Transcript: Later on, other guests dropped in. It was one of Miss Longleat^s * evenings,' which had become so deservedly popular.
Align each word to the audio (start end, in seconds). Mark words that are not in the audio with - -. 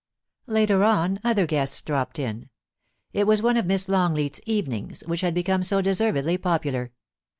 Later 0.47 0.83
on, 0.83 1.19
other 1.23 1.45
guests 1.45 1.79
dropped 1.83 2.17
in. 2.17 2.49
It 3.13 3.27
was 3.27 3.43
one 3.43 3.55
of 3.55 3.67
Miss 3.67 3.85
Longleat^s 3.85 4.39
* 4.43 4.45
evenings,' 4.47 5.03
which 5.05 5.21
had 5.21 5.35
become 5.35 5.61
so 5.61 5.79
deservedly 5.79 6.39
popular. 6.39 6.91